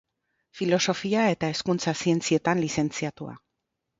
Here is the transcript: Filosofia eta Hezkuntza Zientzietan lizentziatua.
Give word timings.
Filosofia 0.59 1.25
eta 1.33 1.51
Hezkuntza 1.53 1.95
Zientzietan 2.05 2.65
lizentziatua. 2.65 3.37